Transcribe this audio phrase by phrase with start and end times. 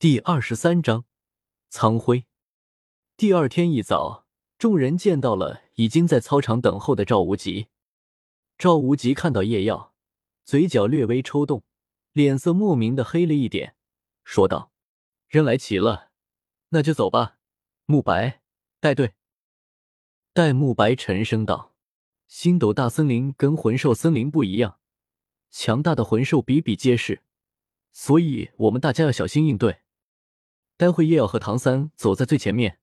[0.00, 1.04] 第二十三章，
[1.68, 2.24] 苍辉。
[3.18, 4.24] 第二天一早，
[4.56, 7.66] 众人见到了已经在操场等候的赵无极。
[8.56, 9.92] 赵无极看到叶耀，
[10.42, 11.64] 嘴角略微抽动，
[12.14, 13.76] 脸色莫名的黑了一点，
[14.24, 14.72] 说道
[15.28, 16.08] ：“人来齐了，
[16.70, 17.36] 那就走吧。”
[17.84, 18.40] 慕白
[18.80, 19.12] 带队。
[20.32, 21.74] 戴沐白沉声道
[22.26, 24.78] ：“星斗大森林跟魂兽森林不一样，
[25.50, 27.22] 强大的魂兽比比皆是，
[27.92, 29.82] 所以我们大家要小心应对。
[30.80, 32.78] 待会叶耀和唐三走在最前面，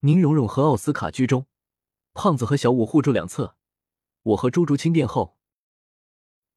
[0.00, 1.46] 宁荣荣和奥斯卡居中，
[2.12, 3.54] 胖子和小五护住两侧，
[4.24, 5.36] 我和朱竹清殿后。”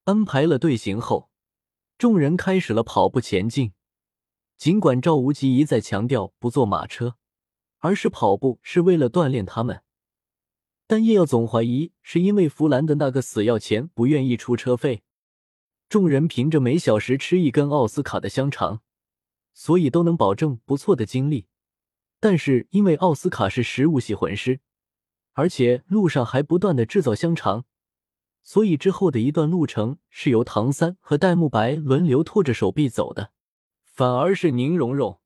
[0.05, 1.29] 安排了队形后，
[1.99, 3.73] 众人开始了跑步前进。
[4.57, 7.17] 尽管赵无极一再强调不坐马车，
[7.77, 9.83] 而是跑步是为了锻炼他们。
[10.87, 15.03] 但叶耀总怀疑是因为弗兰的那个死要钱不愿意出车费，
[15.87, 18.81] 众人凭着每小时吃一根奥斯卡的香肠，
[19.53, 21.47] 所以都能保证不错的精力。
[22.19, 24.61] 但是因为奥斯卡是食物系魂师，
[25.33, 27.65] 而且路上还不断的制造香肠，
[28.41, 33.31] 所以之后的一段路程是由唐三和戴沐白轮流拖着手臂走的，
[33.83, 35.19] 反而是宁荣荣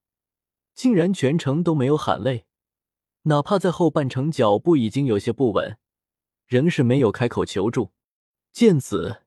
[0.73, 2.45] 竟然全程都没有喊累。
[3.23, 5.77] 哪怕在后半程脚步已经有些不稳，
[6.45, 7.91] 仍是没有开口求助。
[8.51, 9.23] 见此，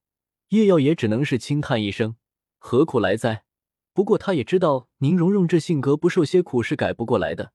[0.48, 2.16] 叶耀也只能是轻叹一声
[2.58, 3.44] ：“何苦来哉？”
[3.92, 7.52] 不过他也知道宁荣荣这性格不受些苦是改不过来的，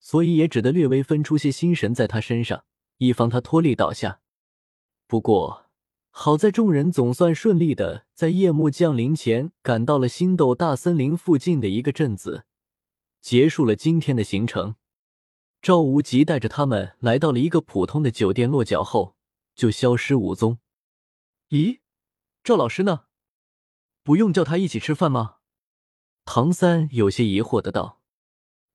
[0.00, 2.64] 所以也只得略微分出些心神在他身上，
[2.98, 4.20] 以防他脱力倒下。
[5.06, 5.66] 不过
[6.10, 12.44] 好在众人总算顺利的在夜幕降临前赶到了星斗大森林附近的一个镇子，
[13.20, 14.76] 结束了今天的行程。
[15.60, 19.16] 赵无极带着他们来到了一个普通的酒店，落脚后
[19.54, 20.58] 就消失无踪。
[21.50, 21.80] 咦，
[22.42, 23.04] 赵老师呢？
[24.02, 25.35] 不用叫他一起吃饭吗？
[26.26, 28.02] 唐三有些疑惑的道：“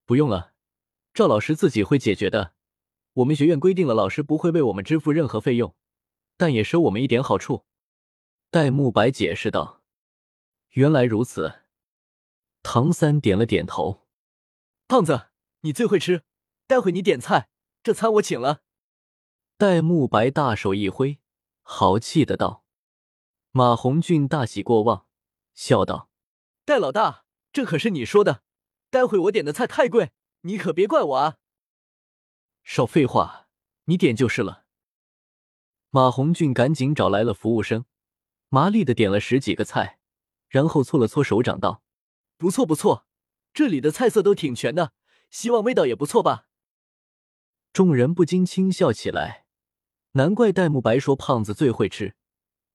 [0.08, 0.54] 不用了，
[1.14, 2.56] 赵老师自己会解决的。
[3.14, 5.76] 我们学院规定了，老师不会为我们支付任何费用，
[6.38, 7.66] 但也收我们一点好处。”
[8.50, 9.84] 戴沐白解释道
[10.72, 11.60] ：“原来如此。”
[12.64, 14.08] 唐三点了点头
[14.88, 15.28] ：“胖子，
[15.60, 16.24] 你最会吃。”
[16.66, 17.50] 待会你点菜，
[17.84, 18.62] 这餐我请了。
[19.58, 21.20] 戴沐白大手一挥，
[21.64, 22.64] 豪气的道。
[23.52, 25.06] 马红俊大喜过望，
[25.54, 26.10] 笑道
[26.64, 28.44] ：“戴老大，这可是你说的。
[28.90, 31.38] 待会我点的菜太贵，你可别怪我啊。”
[32.62, 33.48] 少废话，
[33.86, 34.66] 你点就是了。
[35.90, 37.86] 马红俊赶紧找来了服务生，
[38.50, 40.00] 麻利的点了十几个菜，
[40.50, 41.82] 然后搓了搓手掌道
[42.38, 43.08] ：“不错不错，
[43.54, 44.92] 这里的菜色都挺全的，
[45.30, 46.48] 希望味道也不错吧。”
[47.72, 49.46] 众人不禁轻笑起来，
[50.12, 52.16] 难怪戴沐白说胖子最会吃，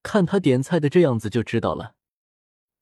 [0.03, 1.95] 看他点菜的这样子就知道了。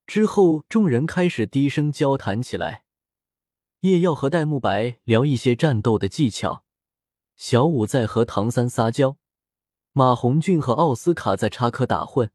[0.07, 2.85] 之后，众人开始低声交谈起来。
[3.81, 6.65] 叶耀和戴沐白聊一些战斗的技巧，
[7.37, 9.19] 小五在和唐三撒娇，
[9.93, 12.31] 马红俊和奥斯卡在插科打诨。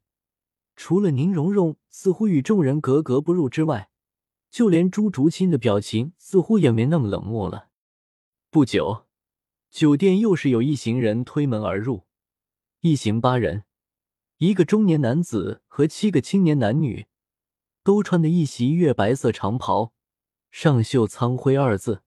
[0.76, 3.90] 除了宁荣荣似乎与众人格格不入之外，
[4.50, 7.68] 就连朱竹清的表情似乎也没那么冷漠了。
[8.50, 9.06] 不久。
[9.70, 12.04] 酒店又是有一行人推门而入，
[12.80, 13.62] 一行八人，
[14.38, 17.06] 一个中年男子和七个青年男女，
[17.82, 19.92] 都穿的一袭月白色长袍，
[20.50, 22.02] 上绣“苍辉”二字。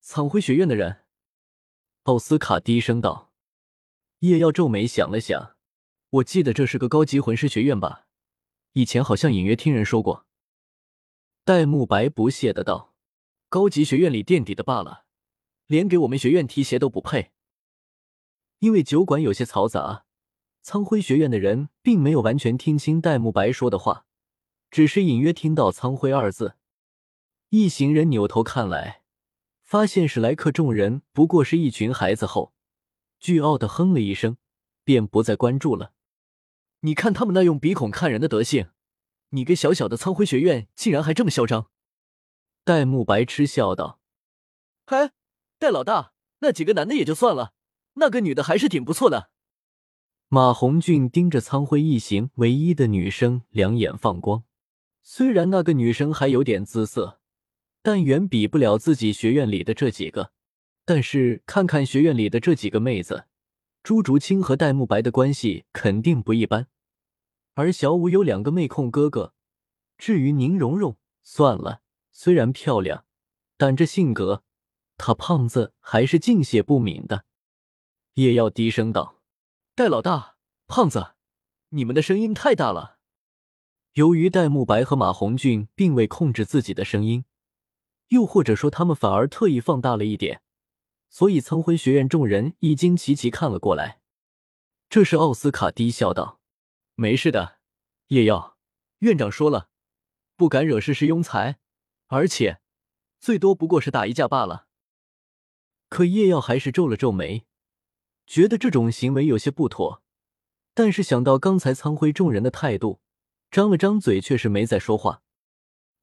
[0.00, 1.04] 苍辉学院的人，
[2.04, 3.32] 奥斯卡低声道。
[4.20, 5.56] 叶耀皱眉想了想，
[6.10, 8.06] 我记得这是个高级魂师学院吧？
[8.72, 10.26] 以前好像隐约听人说过。
[11.44, 12.94] 戴沐白不屑的道
[13.48, 15.04] ：“高级学院里垫底的罢了。”
[15.68, 17.32] 连给我们学院提鞋都不配。
[18.60, 20.06] 因为酒馆有些嘈杂，
[20.62, 24.06] 苍辉学院的人并没有完全听清戴沐白说的话，
[24.70, 26.54] 只是隐约听到“苍辉”二字。
[27.50, 29.02] 一行人扭头看来，
[29.62, 32.52] 发现史莱克众人不过是一群孩子后，
[33.20, 34.36] 倨傲的哼了一声，
[34.84, 35.92] 便不再关注了。
[36.80, 38.68] 你看他们那用鼻孔看人的德行，
[39.30, 41.70] 你个小小的苍辉学院竟然还这么嚣张！
[42.64, 44.00] 戴沐白嗤笑道
[44.86, 45.12] ：“嗨。”
[45.60, 47.52] 戴老大，那几个男的也就算了，
[47.94, 49.30] 那个女的还是挺不错的。
[50.28, 54.44] 马红俊盯着苍辉一行唯一的女生，两眼放光。
[55.10, 57.18] 虽然那个女生还有点姿色，
[57.80, 60.32] 但远比不了自己学院里的这几个。
[60.84, 63.24] 但是看看学院里的这几个妹子，
[63.82, 66.68] 朱竹清和戴沐白的关系肯定不一般。
[67.54, 69.32] 而小舞有两个妹控哥哥，
[69.96, 71.80] 至于宁荣荣，算了，
[72.12, 73.06] 虽然漂亮，
[73.56, 74.44] 但这性格。
[74.98, 77.24] 他胖子还是敬谢不敏的。
[78.14, 79.22] 叶耀低声道
[79.74, 81.14] ：“戴老大，胖子，
[81.70, 82.96] 你们的声音太大了。”
[83.98, 87.24] 由于戴沐白和马红俊并未控制自己的声音，
[88.10, 90.40] 又或者说他们反而特意放大了一点，
[91.10, 94.00] 所以苍辉学院众人一惊齐齐看了过来。
[94.88, 96.38] 这时奥斯卡低笑道
[96.94, 97.56] ：“没事的，
[98.06, 98.56] 叶耀
[99.00, 99.68] 院长说了，
[100.36, 101.58] 不敢惹事是庸才，
[102.06, 102.60] 而且
[103.18, 104.68] 最多不过是打一架罢了。”
[105.90, 107.46] 可叶耀还是皱了皱眉，
[108.28, 110.04] 觉得这种行为有些不妥，
[110.72, 113.00] 但是想到刚才苍辉众人的态度，
[113.50, 115.22] 张了张嘴，却是没再说话。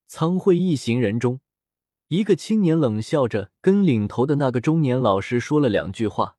[0.07, 1.41] 苍辉一行人中，
[2.07, 6.37] 一个青年冷笑着跟领头的那个中年老师说了两句话。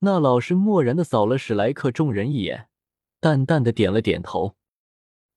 [0.00, 2.68] 那老师漠然的扫了史莱克众人一眼，
[3.20, 4.56] 淡淡的点了点头，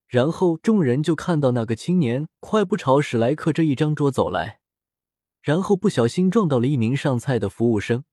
[0.05, 4.59] 然后众人就看到那个青年快步朝史莱克这一张桌走来，
[5.41, 8.03] 然后不小心撞到了一名上菜的服务生，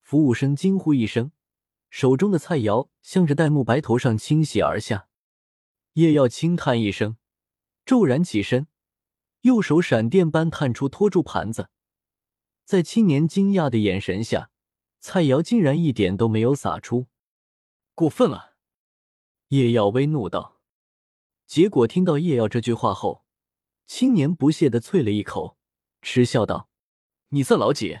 [0.00, 1.32] 服务生惊呼一声，
[1.90, 5.08] 手中的菜肴向着戴沐白头上倾泻而下。
[5.94, 7.16] 叶耀轻叹一声，
[7.84, 8.66] 骤然起身，
[9.42, 11.68] 右手闪电般探出托住盘子，
[12.64, 14.50] 在青年惊讶的眼神下。
[15.04, 17.08] 菜肴竟然一点都没有洒出，
[17.92, 18.54] 过分了！
[19.48, 20.60] 叶耀微怒道。
[21.44, 23.24] 结果听到叶耀这句话后，
[23.84, 25.58] 青年不屑的啐了一口，
[26.02, 26.70] 嗤笑道
[27.30, 27.98] ：“你算老几？”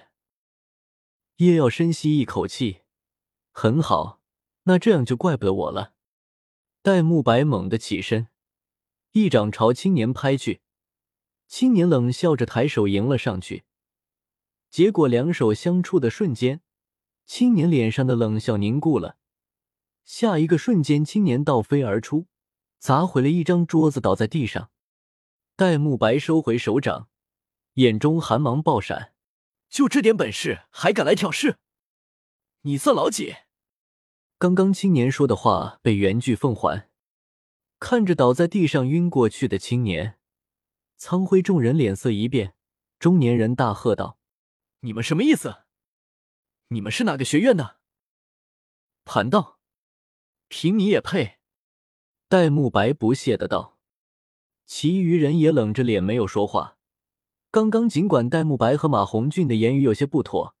[1.38, 2.82] 叶耀深吸一口气，
[3.50, 4.20] 很好，
[4.62, 5.91] 那这样就怪不得我了。
[6.84, 8.26] 戴沐白猛地起身，
[9.12, 10.62] 一掌朝青年拍去，
[11.46, 13.62] 青年冷笑着抬手迎了上去，
[14.68, 16.60] 结果两手相触的瞬间。
[17.24, 19.16] 青年脸上的冷笑凝固了，
[20.04, 22.26] 下一个瞬间，青年倒飞而出，
[22.80, 24.72] 砸毁了一张桌子，倒在地上。
[25.54, 27.08] 戴沐白收回手掌，
[27.74, 29.14] 眼中寒芒爆闪
[29.70, 31.58] ：“就这点本事，还敢来挑事？
[32.62, 33.36] 你算老几？”
[34.42, 36.90] 刚刚青年说的话被原句奉还。
[37.78, 40.18] 看着倒在地上晕过去的青年，
[40.96, 42.56] 苍辉众人脸色一变，
[42.98, 44.18] 中年人大喝道
[44.82, 45.58] ：“你们什么意思？”
[46.70, 47.76] 你们是哪个学院的？
[49.04, 49.60] 盘道，
[50.48, 51.38] 凭你也配？
[52.28, 53.78] 戴沐白不屑的道。
[54.66, 56.78] 其余人也冷着脸没有说话。
[57.52, 60.56] 刚刚尽管戴沐白和马红俊的言语有些不妥，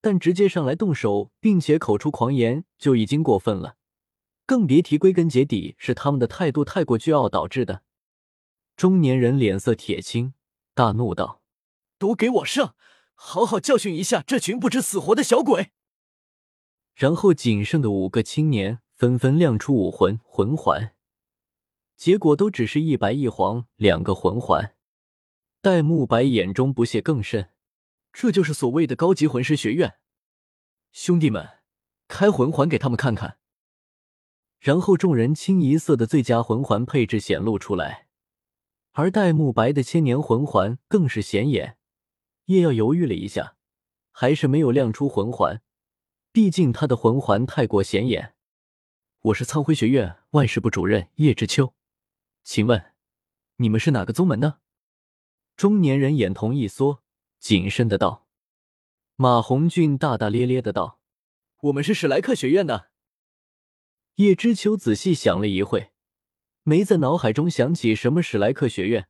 [0.00, 3.76] 但直接上来动手，并且口出狂言就已经过分了，
[4.46, 7.82] 更别提归根结底是他们的态度太过倨傲导致的。
[8.76, 10.34] 中年人脸色铁青，
[10.74, 11.42] 大怒道
[11.98, 12.74] ：“都给我上！”
[13.22, 15.72] 好好教训一下这群不知死活的小鬼。
[16.94, 20.94] 然后仅剩的五个青年纷纷亮出武魂魂环，
[21.98, 24.74] 结果都只是一白一黄两个魂环。
[25.60, 27.50] 戴沐白眼中不屑更甚，
[28.12, 29.94] 这就是所谓的高级魂师学院。
[30.92, 31.60] 兄弟们，
[32.08, 33.38] 开魂环给他们看看。
[34.58, 38.08] 然后众人清一色的最佳魂环配置显露出来，
[38.92, 41.78] 而戴沐白的千年魂环更是显眼。
[42.46, 43.56] 叶耀犹豫了一下，
[44.10, 45.62] 还是没有亮出魂环，
[46.32, 48.34] 毕竟他的魂环太过显眼。
[49.20, 51.74] 我是苍辉学院外事部主任叶知秋，
[52.42, 52.92] 请问
[53.56, 54.60] 你们是哪个宗门的？
[55.56, 57.02] 中年人眼瞳一缩，
[57.40, 58.28] 谨慎的道。
[59.16, 61.00] 马红俊大大咧咧的道
[61.62, 62.90] ：“我们是史莱克学院的。”
[64.16, 65.90] 叶知秋仔细想了一会，
[66.62, 69.08] 没在脑海中想起什么史莱克学院，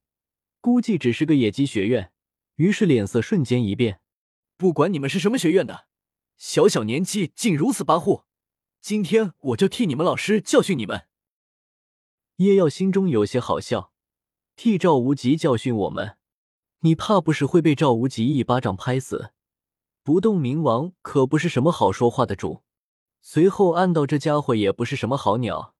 [0.60, 2.12] 估计只是个野鸡学院。
[2.56, 4.00] 于是脸色瞬间一变，
[4.56, 5.86] 不管你们是什么学院的，
[6.36, 8.24] 小小年纪竟如此跋扈，
[8.80, 11.06] 今天我就替你们老师教训你们。
[12.36, 13.92] 叶耀心中有些好笑，
[14.56, 16.18] 替赵无极教训我们，
[16.80, 19.32] 你怕不是会被赵无极一巴掌拍死？
[20.02, 22.62] 不动明王可不是什么好说话的主。
[23.20, 25.74] 随后暗道这家伙也不是什么好鸟，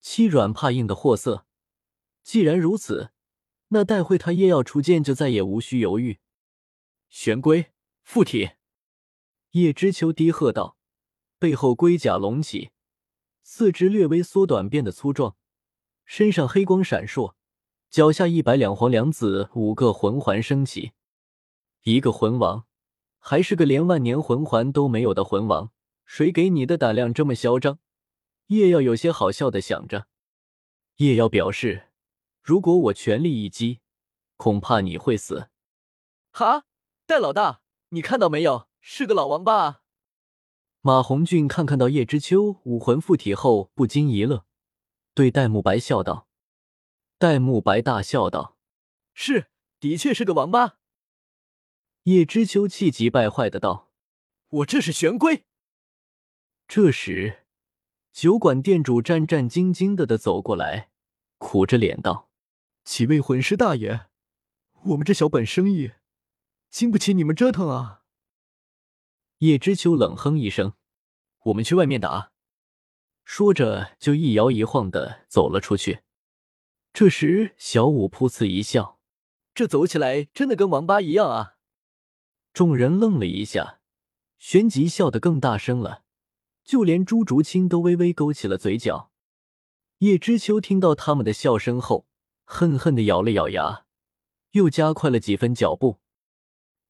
[0.00, 1.46] 欺软怕硬的货色。
[2.22, 3.10] 既然如此。
[3.74, 6.18] 那待会他夜要出剑，就再也无需犹豫。
[7.08, 8.50] 玄龟附体，
[9.52, 10.76] 叶知秋低喝道，
[11.38, 12.72] 背后龟甲隆起，
[13.42, 15.36] 四肢略微缩短，变得粗壮，
[16.04, 17.34] 身上黑光闪烁，
[17.92, 20.92] 脚下一百两黄两紫五个魂环升起。
[21.82, 22.64] 一个魂王，
[23.18, 25.70] 还是个连万年魂环都没有的魂王，
[26.06, 27.80] 谁给你的胆量这么嚣张？
[28.46, 30.06] 叶耀有些好笑的想着。
[30.96, 31.90] 叶耀表示。
[32.40, 33.80] 如果我全力一击，
[34.38, 35.50] 恐怕你会死。
[36.32, 36.64] 哈，
[37.06, 38.68] 戴老大，你看到没有？
[38.80, 39.80] 是个老王八啊！
[40.80, 44.46] 马红俊看看到叶知秋武魂附体后，不禁一乐，
[45.14, 46.26] 对戴沐白笑道
[47.22, 48.56] ：“戴沐白大笑道，
[49.14, 49.46] 是，
[49.78, 50.78] 的确是个王八。”
[52.02, 53.92] 叶知秋气急败坏的道
[54.50, 55.44] ：“我这是玄龟。”
[56.66, 57.44] 这时，
[58.10, 60.90] 酒馆店主战战兢兢的的走过来，
[61.38, 62.28] 苦着脸道。
[62.82, 64.06] 几位魂师大爷，
[64.86, 65.92] 我们这小本生意，
[66.70, 68.02] 经不起你们折腾啊！
[69.38, 70.72] 叶知秋冷哼一声
[71.44, 72.32] ：“我们去外面打。”
[73.24, 76.00] 说着就一摇一晃的走了出去。
[76.92, 79.00] 这时，小五噗呲一笑
[79.54, 81.56] ：“这走起来真的跟王八一样啊！”
[82.52, 83.80] 众人愣了一下，
[84.38, 86.04] 旋即笑得更大声了，
[86.62, 89.10] 就连朱竹清都微微勾起了嘴角。
[89.98, 92.06] 叶知秋听到他们的笑声后，
[92.44, 93.86] 恨恨的咬了咬牙，
[94.50, 96.00] 又加快了几分脚步。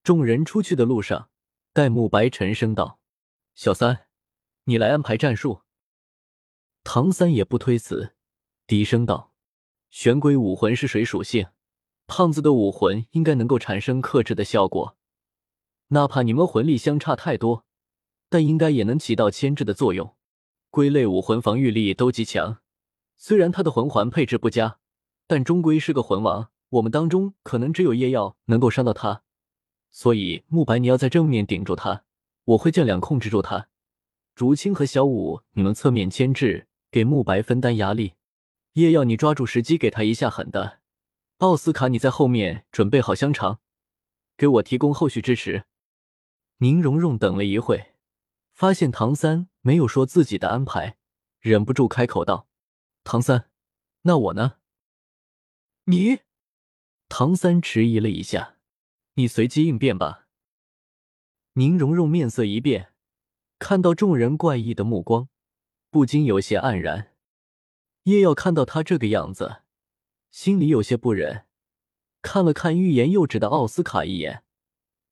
[0.03, 1.31] 众人出去的路上，
[1.73, 2.99] 戴沐白沉声道
[3.55, 4.09] ：“小三，
[4.65, 5.63] 你来安排战术。”
[6.83, 8.17] 唐三也不推辞，
[8.67, 9.32] 低声道
[9.93, 11.49] ：“玄龟武魂是水属性，
[12.07, 14.97] 胖子的武魂应该能够产生克制的效果。
[15.89, 17.67] 哪怕你们魂力相差太多，
[18.31, 20.17] 但应该也能起到牵制的作用。
[20.71, 22.61] 龟类武魂防御力都极强，
[23.19, 24.79] 虽然他的魂环配置不佳，
[25.27, 26.49] 但终归是个魂王。
[26.71, 29.23] 我们当中可能只有叶耀能够伤到他，
[29.91, 32.05] 所以慕白你要在正面顶住他，
[32.45, 33.69] 我会尽量控制住他。
[34.35, 38.13] 竹青和小五，你们侧面牵制。”给慕白分担压力，
[38.75, 40.81] 叶耀，你抓住时机给他一下狠的。
[41.39, 43.61] 奥斯卡，你在后面准备好香肠，
[44.37, 45.65] 给我提供后续支持。
[46.59, 47.95] 宁荣荣等了一会，
[48.55, 50.97] 发现唐三没有说自己的安排，
[51.41, 52.49] 忍不住开口道
[53.05, 53.51] ：“唐三，
[54.03, 54.59] 那我呢？”
[55.85, 56.21] 你，
[57.09, 58.57] 唐三迟疑了一下，
[59.15, 60.29] 你随机应变吧。
[61.55, 62.95] 宁荣荣面色一变，
[63.59, 65.29] 看到众人怪异的目光。
[65.91, 67.12] 不禁有些黯然。
[68.05, 69.63] 叶耀看到他这个样子，
[70.31, 71.47] 心里有些不忍，
[72.21, 74.43] 看了看欲言又止的奥斯卡一眼，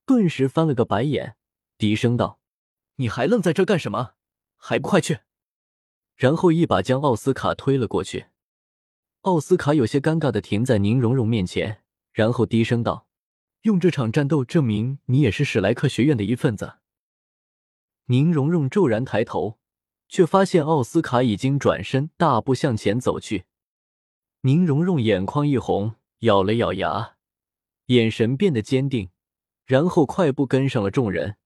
[0.04, 1.36] 顿时翻了个白眼，
[1.78, 2.40] 低声道
[2.96, 4.14] ：“你还愣在这干什么？
[4.56, 5.20] 还不快去！”
[6.16, 8.26] 然后一把将奥斯卡推了过去。
[9.20, 13.06] 奥斯卡有些尴尬的停在宁荣荣面前，然后低声道
[13.62, 16.78] ：“用这场战斗证明你也是史莱克学院的一份子。”
[18.06, 19.59] 宁荣荣骤然抬头。
[20.10, 23.44] 却发现奥斯卡已经转身大步向前走去，
[24.40, 27.14] 宁荣荣眼眶一红，咬了咬牙，
[27.86, 29.10] 眼神变得坚定，
[29.64, 31.36] 然后快步跟上了众人。